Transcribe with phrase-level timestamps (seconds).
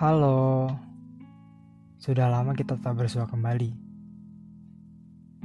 [0.00, 0.64] Halo,
[2.00, 3.68] sudah lama kita tak bersua kembali.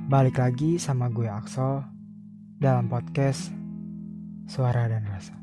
[0.07, 1.83] Balik lagi sama gue Axel
[2.55, 3.51] dalam podcast
[4.47, 5.35] Suara dan Rasa.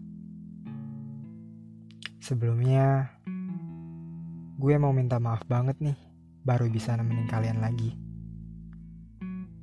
[2.25, 3.12] Sebelumnya,
[4.57, 5.99] gue mau minta maaf banget nih,
[6.40, 7.93] baru bisa nemenin kalian lagi.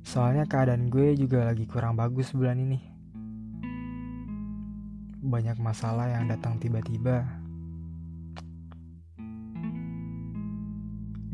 [0.06, 2.78] Soalnya keadaan gue juga lagi kurang bagus bulan ini.
[5.26, 7.39] Banyak masalah yang datang tiba-tiba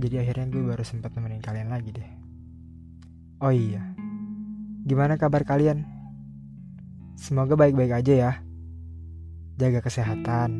[0.06, 2.10] Jadi akhirnya gue baru sempat nemenin kalian lagi deh.
[3.42, 3.82] Oh iya,
[4.86, 5.82] gimana kabar kalian?
[7.18, 8.32] Semoga baik-baik aja ya.
[9.58, 10.50] Jaga kesehatan.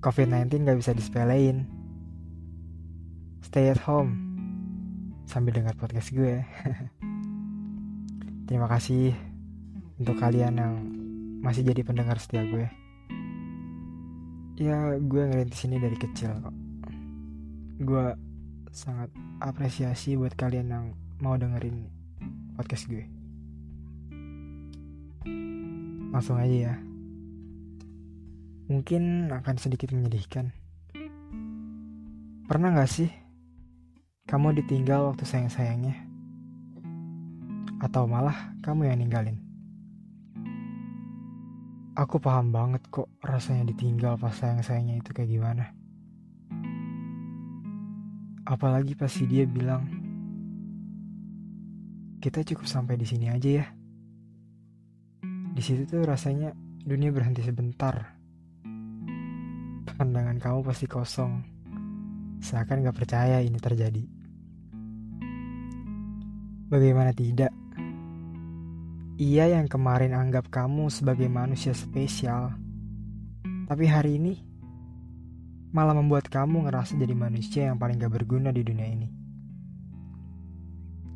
[0.00, 1.68] COVID-19 gak bisa disepelein.
[3.44, 4.16] Stay at home
[5.28, 6.40] sambil dengar podcast gue.
[8.48, 9.12] Terima kasih
[10.00, 10.74] untuk kalian yang
[11.44, 12.72] masih jadi pendengar setia gue.
[14.56, 16.71] Ya, gue ngerintis ini dari kecil kok
[17.82, 18.06] gue
[18.72, 20.86] sangat apresiasi buat kalian yang
[21.20, 21.90] mau dengerin
[22.56, 23.04] podcast gue.
[26.14, 26.74] Langsung aja ya.
[28.70, 30.54] Mungkin akan sedikit menyedihkan.
[32.48, 33.10] Pernah gak sih
[34.30, 35.98] kamu ditinggal waktu sayang-sayangnya?
[37.82, 39.36] Atau malah kamu yang ninggalin?
[41.98, 45.81] Aku paham banget kok rasanya ditinggal pas sayang-sayangnya itu kayak gimana
[48.52, 49.80] Apalagi pasti dia bilang,
[52.20, 53.66] kita cukup sampai di sini aja ya.
[55.56, 56.52] Di situ tuh rasanya
[56.84, 58.12] dunia berhenti sebentar.
[59.96, 61.32] Pandangan kamu pasti kosong,
[62.44, 64.04] seakan gak percaya ini terjadi.
[66.68, 67.56] Bagaimana tidak?
[69.16, 72.52] Ia yang kemarin anggap kamu sebagai manusia spesial,
[73.64, 74.51] tapi hari ini
[75.72, 79.08] malah membuat kamu ngerasa jadi manusia yang paling gak berguna di dunia ini.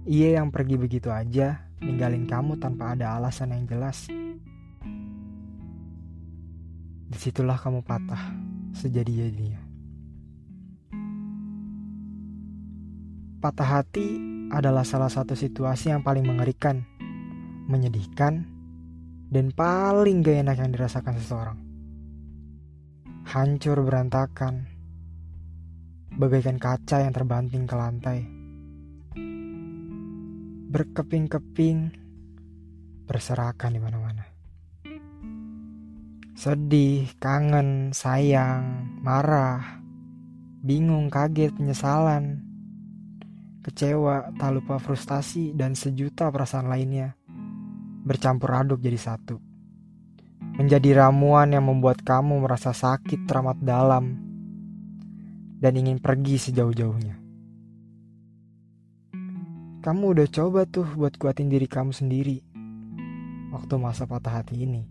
[0.08, 4.08] Ia yang pergi begitu aja, ninggalin kamu tanpa ada alasan yang jelas.
[7.06, 8.32] Di situlah kamu patah,
[8.72, 9.60] sejadi-jadinya.
[13.44, 14.08] Patah hati
[14.48, 16.80] adalah salah satu situasi yang paling mengerikan,
[17.68, 18.48] menyedihkan,
[19.28, 21.65] dan paling gak enak yang dirasakan seseorang
[23.26, 24.70] hancur berantakan,
[26.14, 28.22] bagaikan kaca yang terbanting ke lantai.
[30.70, 31.78] Berkeping-keping,
[33.10, 34.24] berserakan di mana-mana.
[36.38, 39.82] Sedih, kangen, sayang, marah,
[40.62, 42.46] bingung, kaget, penyesalan,
[43.66, 47.18] kecewa, tak lupa frustasi, dan sejuta perasaan lainnya
[48.06, 49.45] bercampur aduk jadi satu
[50.56, 54.16] menjadi ramuan yang membuat kamu merasa sakit teramat dalam
[55.60, 57.20] dan ingin pergi sejauh-jauhnya.
[59.84, 62.40] Kamu udah coba tuh buat kuatin diri kamu sendiri
[63.52, 64.82] waktu masa patah hati ini.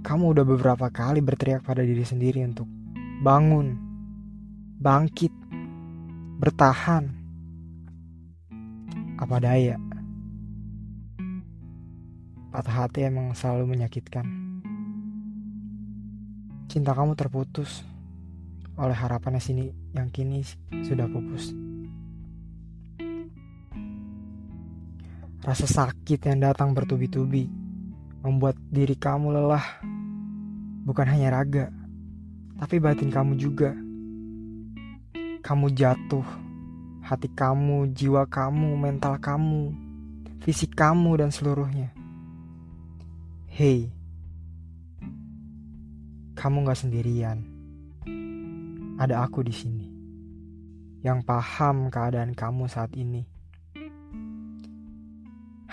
[0.00, 2.66] Kamu udah beberapa kali berteriak pada diri sendiri untuk
[3.20, 3.76] bangun,
[4.80, 5.30] bangkit,
[6.40, 7.12] bertahan.
[9.20, 9.89] Apa daya?
[12.50, 14.26] Patah hati emang selalu menyakitkan.
[16.66, 17.86] Cinta kamu terputus
[18.74, 20.42] oleh harapannya sini yang kini
[20.82, 21.54] sudah pupus.
[25.46, 27.46] Rasa sakit yang datang bertubi-tubi
[28.26, 29.86] membuat diri kamu lelah.
[30.82, 31.70] Bukan hanya raga,
[32.58, 33.78] tapi batin kamu juga.
[35.38, 36.26] Kamu jatuh,
[37.06, 39.70] hati kamu, jiwa kamu, mental kamu,
[40.42, 41.99] fisik kamu, dan seluruhnya.
[43.60, 43.92] Hei,
[46.32, 47.44] kamu gak sendirian.
[48.96, 49.84] Ada aku di sini
[51.04, 53.20] yang paham keadaan kamu saat ini.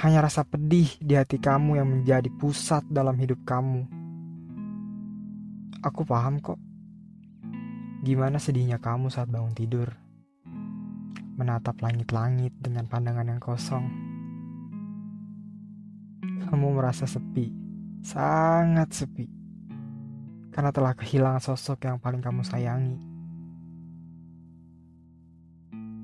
[0.04, 3.88] Hanya rasa pedih di hati kamu yang menjadi pusat dalam hidup kamu.
[5.80, 6.60] Aku paham kok.
[8.04, 9.96] Gimana sedihnya kamu saat bangun tidur.
[11.40, 13.88] Menatap langit-langit dengan pandangan yang kosong.
[16.52, 17.67] Kamu merasa sepi
[18.02, 19.28] sangat sepi
[20.58, 22.98] karena telah kehilangan sosok yang paling kamu sayangi,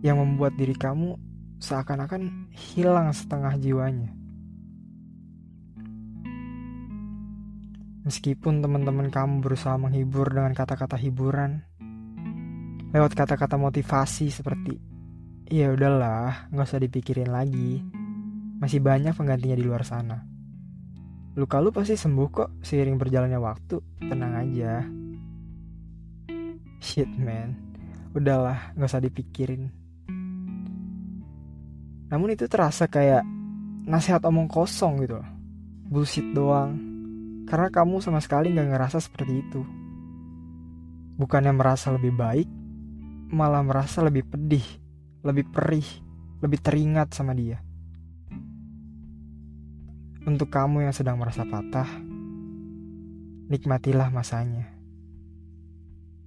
[0.06, 1.18] yang membuat diri kamu
[1.58, 4.14] seakan-akan hilang setengah jiwanya.
[8.04, 11.64] Meskipun teman-teman kamu berusaha menghibur dengan kata-kata hiburan,
[12.94, 14.76] lewat kata-kata motivasi seperti
[15.50, 17.82] "Ya udahlah, nggak usah dipikirin lagi,
[18.62, 20.33] masih banyak penggantinya di luar sana."
[21.34, 24.06] Luka lu pasti sembuh kok seiring berjalannya waktu.
[24.06, 24.86] Tenang aja.
[26.78, 27.58] Shit man,
[28.14, 29.66] udahlah gak usah dipikirin.
[32.14, 33.26] Namun itu terasa kayak
[33.90, 35.30] nasihat omong kosong gitu loh.
[35.90, 36.78] Bullshit doang.
[37.50, 39.62] Karena kamu sama sekali gak ngerasa seperti itu.
[41.18, 42.50] Bukannya merasa lebih baik,
[43.34, 44.66] malah merasa lebih pedih,
[45.26, 45.88] lebih perih,
[46.46, 47.63] lebih teringat sama dia.
[50.24, 52.00] Untuk kamu yang sedang merasa patah,
[53.52, 54.72] nikmatilah masanya.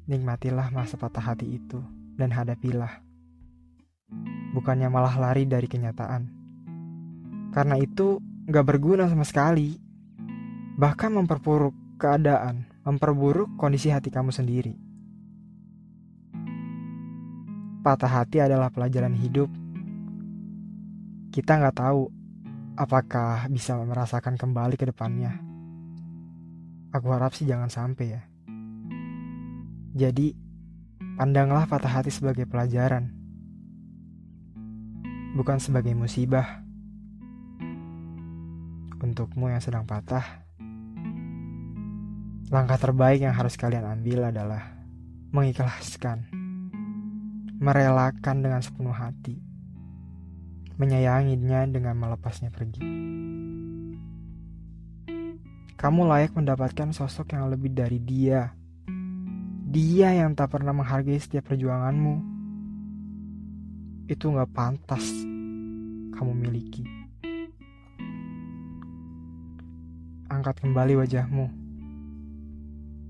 [0.05, 1.81] Nikmatilah masa patah hati itu
[2.13, 3.01] dan hadapilah.
[4.53, 6.29] Bukannya malah lari dari kenyataan.
[7.57, 9.81] Karena itu gak berguna sama sekali.
[10.77, 14.77] Bahkan memperburuk keadaan, memperburuk kondisi hati kamu sendiri.
[17.81, 19.49] Patah hati adalah pelajaran hidup.
[21.33, 22.16] Kita nggak tahu
[22.77, 25.41] apakah bisa merasakan kembali ke depannya.
[26.93, 28.23] Aku harap sih jangan sampai ya.
[29.97, 30.37] Jadi,
[31.17, 33.09] pandanglah patah hati sebagai pelajaran,
[35.33, 36.61] bukan sebagai musibah.
[39.01, 40.25] Untukmu yang sedang patah,
[42.53, 44.77] langkah terbaik yang harus kalian ambil adalah
[45.33, 46.29] mengikhlaskan,
[47.57, 49.41] merelakan dengan sepenuh hati,
[50.77, 52.85] menyayanginya dengan melepasnya pergi.
[55.77, 58.57] Kamu layak mendapatkan sosok yang lebih dari dia
[59.77, 62.15] dia yang tak pernah menghargai setiap perjuanganmu.
[64.09, 65.05] Itu gak pantas
[66.17, 66.81] kamu miliki.
[70.33, 71.47] Angkat kembali wajahmu.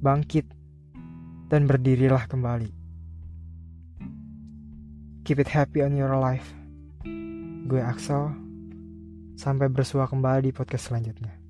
[0.02, 0.50] Bangkit
[1.46, 2.74] dan berdirilah kembali.
[5.22, 6.65] Keep it happy on your life.
[7.66, 8.30] Gue Axel.
[9.34, 11.45] Sampai bersua kembali di podcast selanjutnya.